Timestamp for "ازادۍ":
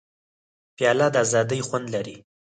1.23-1.59